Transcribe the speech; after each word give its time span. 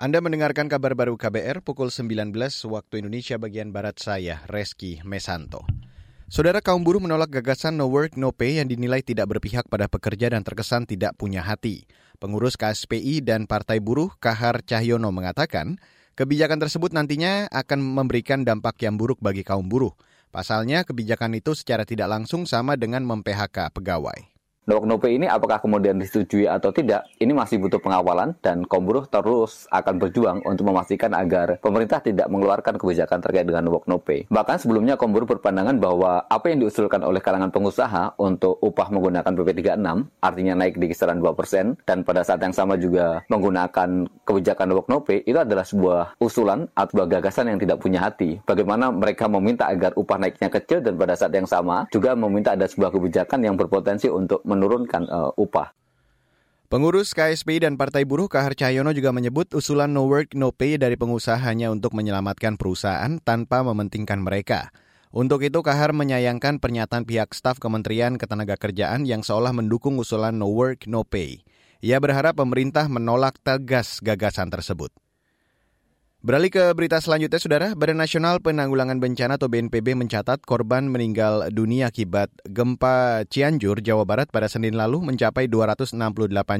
Anda 0.00 0.24
mendengarkan 0.24 0.72
kabar 0.72 0.96
baru 0.96 1.20
KBR 1.20 1.60
pukul 1.60 1.92
19 1.92 2.32
waktu 2.72 3.04
Indonesia 3.04 3.36
bagian 3.36 3.68
Barat 3.68 4.00
saya, 4.00 4.40
Reski 4.48 5.04
Mesanto. 5.04 5.60
Saudara 6.24 6.64
kaum 6.64 6.80
buruh 6.80 7.04
menolak 7.04 7.28
gagasan 7.28 7.76
no 7.76 7.84
work 7.84 8.16
no 8.16 8.32
pay 8.32 8.64
yang 8.64 8.72
dinilai 8.72 9.04
tidak 9.04 9.28
berpihak 9.28 9.68
pada 9.68 9.92
pekerja 9.92 10.32
dan 10.32 10.40
terkesan 10.40 10.88
tidak 10.88 11.20
punya 11.20 11.44
hati. 11.44 11.84
Pengurus 12.16 12.56
KSPI 12.56 13.20
dan 13.20 13.44
Partai 13.44 13.84
Buruh 13.84 14.16
Kahar 14.16 14.64
Cahyono 14.64 15.12
mengatakan, 15.12 15.76
kebijakan 16.16 16.64
tersebut 16.64 16.96
nantinya 16.96 17.44
akan 17.52 17.84
memberikan 17.84 18.40
dampak 18.40 18.80
yang 18.80 18.96
buruk 18.96 19.20
bagi 19.20 19.44
kaum 19.44 19.68
buruh. 19.68 19.92
Pasalnya, 20.32 20.88
kebijakan 20.88 21.36
itu 21.36 21.52
secara 21.52 21.84
tidak 21.84 22.08
langsung 22.08 22.48
sama 22.48 22.80
dengan 22.80 23.04
mem-PHK 23.04 23.68
pegawai. 23.76 24.29
Nok 24.70 24.86
Nope 24.86 25.10
ini 25.10 25.26
apakah 25.26 25.58
kemudian 25.58 25.98
disetujui 25.98 26.46
atau 26.46 26.70
tidak, 26.70 27.02
ini 27.18 27.34
masih 27.34 27.58
butuh 27.58 27.82
pengawalan 27.82 28.38
dan 28.38 28.62
kaum 28.70 28.86
buruh 28.86 29.02
terus 29.02 29.66
akan 29.74 29.98
berjuang 29.98 30.38
untuk 30.46 30.70
memastikan 30.70 31.10
agar 31.10 31.58
pemerintah 31.58 31.98
tidak 31.98 32.30
mengeluarkan 32.30 32.78
kebijakan 32.78 33.18
terkait 33.18 33.50
dengan 33.50 33.66
Nok 33.66 33.90
Nope. 33.90 34.30
Bahkan 34.30 34.62
sebelumnya 34.62 34.94
kaum 34.94 35.10
buruh 35.10 35.26
berpandangan 35.26 35.74
bahwa 35.74 36.22
apa 36.22 36.54
yang 36.54 36.62
diusulkan 36.62 37.02
oleh 37.02 37.18
kalangan 37.18 37.50
pengusaha 37.50 38.14
untuk 38.22 38.62
upah 38.62 38.94
menggunakan 38.94 39.34
PP 39.34 39.58
36, 39.58 40.06
artinya 40.22 40.54
naik 40.54 40.78
di 40.78 40.86
kisaran 40.86 41.18
2%, 41.18 41.74
dan 41.82 42.06
pada 42.06 42.22
saat 42.22 42.38
yang 42.38 42.54
sama 42.54 42.78
juga 42.78 43.26
menggunakan 43.26 44.06
kebijakan 44.22 44.70
Nok 44.70 44.86
Nope, 44.86 45.26
itu 45.26 45.34
adalah 45.34 45.66
sebuah 45.66 46.14
usulan 46.22 46.70
atau 46.78 46.94
sebuah 46.94 47.18
gagasan 47.18 47.50
yang 47.50 47.58
tidak 47.58 47.82
punya 47.82 48.06
hati. 48.06 48.38
Bagaimana 48.46 48.94
mereka 48.94 49.26
meminta 49.26 49.66
agar 49.66 49.98
upah 49.98 50.22
naiknya 50.22 50.46
kecil 50.46 50.78
dan 50.78 50.94
pada 50.94 51.18
saat 51.18 51.34
yang 51.34 51.50
sama 51.50 51.90
juga 51.90 52.14
meminta 52.14 52.54
ada 52.54 52.70
sebuah 52.70 52.94
kebijakan 52.94 53.42
yang 53.42 53.58
berpotensi 53.58 54.06
untuk 54.06 54.46
menurunkan 54.60 55.08
uh, 55.08 55.32
upah. 55.40 55.72
Pengurus 56.70 57.16
KSPI 57.16 57.66
dan 57.66 57.74
Partai 57.74 58.06
Buruh 58.06 58.30
Kahar 58.30 58.54
Cahyono 58.54 58.94
juga 58.94 59.10
menyebut 59.10 59.50
usulan 59.58 59.90
no 59.90 60.06
work 60.06 60.38
no 60.38 60.54
pay 60.54 60.78
dari 60.78 60.94
pengusaha 60.94 61.40
hanya 61.40 61.72
untuk 61.72 61.96
menyelamatkan 61.98 62.54
perusahaan 62.54 63.18
tanpa 63.18 63.66
mementingkan 63.66 64.22
mereka. 64.22 64.70
Untuk 65.10 65.42
itu 65.42 65.58
Kahar 65.66 65.90
menyayangkan 65.90 66.62
pernyataan 66.62 67.02
pihak 67.02 67.34
staf 67.34 67.58
Kementerian 67.58 68.14
Ketenagakerjaan 68.14 69.02
yang 69.02 69.26
seolah 69.26 69.50
mendukung 69.50 69.98
usulan 69.98 70.38
no 70.38 70.46
work 70.54 70.86
no 70.86 71.02
pay. 71.02 71.42
Ia 71.82 71.98
berharap 71.98 72.38
pemerintah 72.38 72.86
menolak 72.86 73.42
tegas 73.42 73.98
gagasan 73.98 74.54
tersebut. 74.54 74.94
Beralih 76.20 76.52
ke 76.52 76.76
berita 76.76 77.00
selanjutnya, 77.00 77.40
Saudara. 77.40 77.72
Badan 77.72 77.96
Nasional 77.96 78.44
Penanggulangan 78.44 79.00
Bencana 79.00 79.40
atau 79.40 79.48
BNPB 79.48 79.96
mencatat 79.96 80.44
korban 80.44 80.84
meninggal 80.84 81.48
dunia 81.48 81.88
akibat 81.88 82.28
gempa 82.44 83.24
Cianjur, 83.24 83.80
Jawa 83.80 84.04
Barat 84.04 84.28
pada 84.28 84.44
Senin 84.44 84.76
lalu 84.76 85.00
mencapai 85.00 85.48
268 85.48 85.96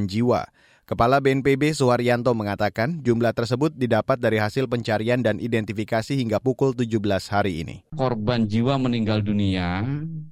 jiwa. 0.08 0.48
Kepala 0.88 1.20
BNPB 1.20 1.77
Suharyanto 1.77 2.33
mengatakan 2.33 3.05
jumlah 3.05 3.36
tersebut 3.36 3.77
didapat 3.77 4.16
dari 4.16 4.41
hasil 4.41 4.64
pencarian 4.64 5.20
dan 5.20 5.36
identifikasi 5.36 6.16
hingga 6.16 6.41
pukul 6.41 6.72
17 6.72 6.97
hari 7.28 7.61
ini. 7.61 7.84
Korban 7.92 8.48
jiwa 8.48 8.81
meninggal 8.81 9.20
dunia 9.20 9.84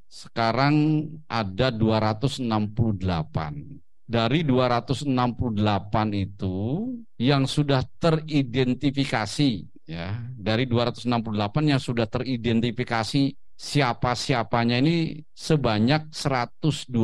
sekarang 0.08 1.04
ada 1.28 1.68
268 1.68 2.48
dari 4.08 4.40
268 4.40 5.04
itu 6.16 6.87
yang 7.18 7.50
sudah 7.50 7.82
teridentifikasi 7.98 9.50
ya 9.84 10.22
dari 10.38 10.70
268 10.70 11.10
yang 11.66 11.82
sudah 11.82 12.06
teridentifikasi 12.06 13.34
siapa-siapanya 13.58 14.78
ini 14.78 15.26
sebanyak 15.34 16.14
122 16.14 16.94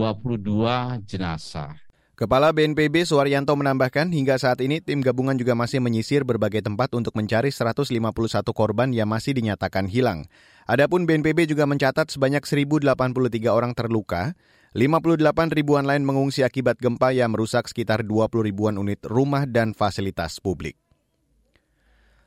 jenazah. 1.02 1.74
Kepala 2.14 2.54
BNPB 2.54 3.10
Suwaryanto 3.10 3.58
menambahkan 3.58 4.06
hingga 4.14 4.38
saat 4.38 4.62
ini 4.62 4.78
tim 4.78 5.02
gabungan 5.02 5.34
juga 5.34 5.58
masih 5.58 5.82
menyisir 5.82 6.22
berbagai 6.22 6.62
tempat 6.62 6.94
untuk 6.94 7.10
mencari 7.18 7.50
151 7.50 7.90
korban 8.54 8.94
yang 8.94 9.10
masih 9.10 9.34
dinyatakan 9.34 9.90
hilang. 9.90 10.30
Adapun 10.70 11.10
BNPB 11.10 11.50
juga 11.50 11.66
mencatat 11.66 12.14
sebanyak 12.14 12.46
1.083 12.46 13.50
orang 13.50 13.74
terluka, 13.74 14.39
58 14.74 15.55
ribuan 15.55 15.86
lain 15.86 16.02
mengungsi 16.02 16.42
akibat 16.42 16.83
gempa 16.83 17.14
yang 17.14 17.30
merusak 17.30 17.70
sekitar 17.70 18.02
20 18.02 18.27
ribuan 18.42 18.74
unit 18.74 18.98
rumah 19.07 19.46
dan 19.46 19.70
fasilitas 19.70 20.42
publik. 20.42 20.74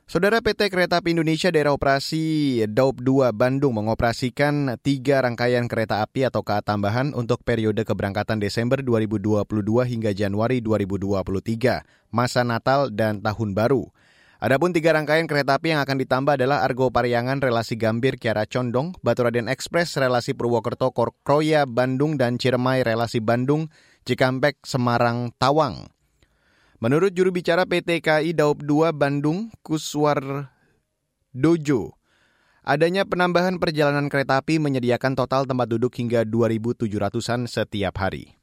Saudara 0.08 0.40
PT 0.40 0.72
Kereta 0.72 1.04
Api 1.04 1.12
Indonesia 1.12 1.52
Daerah 1.52 1.76
Operasi 1.76 2.64
Daup 2.72 3.04
2 3.04 3.36
Bandung 3.36 3.76
mengoperasikan 3.76 4.80
tiga 4.80 5.20
rangkaian 5.20 5.68
kereta 5.68 6.00
api 6.00 6.24
atau 6.24 6.40
KA 6.40 6.64
tambahan 6.64 7.12
untuk 7.12 7.44
periode 7.44 7.84
keberangkatan 7.84 8.40
Desember 8.40 8.80
2022 8.80 9.44
hingga 9.84 10.16
Januari 10.16 10.64
2023, 10.64 11.84
masa 12.08 12.48
Natal 12.48 12.88
dan 12.88 13.20
Tahun 13.20 13.52
Baru. 13.52 13.92
Adapun 14.38 14.70
tiga 14.70 14.94
rangkaian 14.94 15.26
kereta 15.26 15.58
api 15.58 15.74
yang 15.74 15.82
akan 15.82 15.98
ditambah 15.98 16.38
adalah 16.38 16.62
Argo 16.62 16.94
Pariangan 16.94 17.42
relasi 17.42 17.74
Gambir 17.74 18.22
Kiara 18.22 18.46
Condong, 18.46 18.94
Baturaden 19.02 19.50
Express 19.50 19.98
relasi 19.98 20.30
Purwokerto 20.30 20.94
Kroya 20.94 21.66
Bandung 21.66 22.14
dan 22.14 22.38
Ciremai 22.38 22.86
relasi 22.86 23.18
Bandung 23.18 23.66
Cikampek 24.06 24.62
Semarang 24.62 25.34
Tawang. 25.42 25.90
Menurut 26.78 27.18
juru 27.18 27.34
bicara 27.34 27.66
PT 27.66 27.98
KAI 27.98 28.30
Daup 28.30 28.62
2 28.62 28.94
Bandung 28.94 29.50
Kuswar 29.66 30.54
Dojo, 31.34 31.98
adanya 32.62 33.02
penambahan 33.10 33.58
perjalanan 33.58 34.06
kereta 34.06 34.38
api 34.38 34.62
menyediakan 34.62 35.18
total 35.18 35.50
tempat 35.50 35.66
duduk 35.66 35.98
hingga 35.98 36.22
2.700-an 36.22 37.50
setiap 37.50 37.98
hari. 37.98 38.37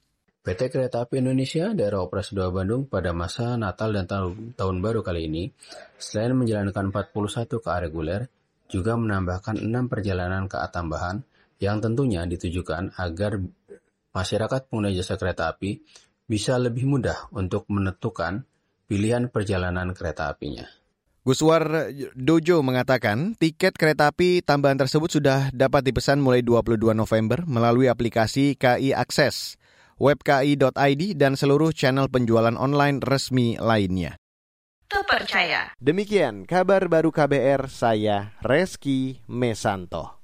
PT 0.45 0.69
Kereta 0.69 1.09
Api 1.09 1.25
Indonesia 1.25 1.73
Daerah 1.73 2.05
Operasi 2.05 2.37
2 2.37 2.53
Bandung 2.53 2.85
pada 2.85 3.17
masa 3.17 3.57
Natal 3.57 3.97
dan 3.97 4.05
tahun, 4.53 4.77
baru 4.77 5.01
kali 5.01 5.25
ini, 5.25 5.49
selain 5.97 6.37
menjalankan 6.37 6.93
41 6.93 7.49
KA 7.65 7.81
reguler, 7.81 8.29
juga 8.69 8.93
menambahkan 8.93 9.57
6 9.57 9.89
perjalanan 9.89 10.45
KA 10.45 10.69
tambahan 10.69 11.25
yang 11.57 11.81
tentunya 11.81 12.29
ditujukan 12.29 12.93
agar 12.93 13.41
masyarakat 14.13 14.69
pengguna 14.69 14.93
jasa 14.93 15.17
kereta 15.17 15.49
api 15.49 15.81
bisa 16.29 16.61
lebih 16.61 16.85
mudah 16.85 17.25
untuk 17.33 17.65
menentukan 17.65 18.45
pilihan 18.85 19.33
perjalanan 19.33 19.97
kereta 19.97 20.29
apinya. 20.29 20.69
Guswar 21.25 21.89
Dojo 22.13 22.61
mengatakan 22.61 23.33
tiket 23.33 23.73
kereta 23.81 24.13
api 24.13 24.45
tambahan 24.45 24.77
tersebut 24.77 25.09
sudah 25.09 25.49
dapat 25.49 25.81
dipesan 25.89 26.21
mulai 26.21 26.45
22 26.45 26.93
November 26.93 27.41
melalui 27.49 27.89
aplikasi 27.89 28.53
KI 28.53 28.93
Akses 28.93 29.57
webki.id, 29.99 31.03
dan 31.19 31.33
seluruh 31.35 31.75
channel 31.75 32.07
penjualan 32.07 32.55
online 32.55 33.03
resmi 33.03 33.59
lainnya. 33.59 34.15
Terpercaya. 34.85 35.73
Demikian 35.81 36.47
kabar 36.47 36.85
baru 36.87 37.11
KBR, 37.11 37.67
saya 37.67 38.37
Reski 38.39 39.19
Mesanto. 39.27 40.14